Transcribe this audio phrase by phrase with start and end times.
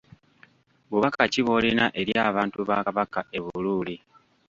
[0.89, 3.95] Bubaka ki bw'olina eri abantu ba Kabaka e Buluuli?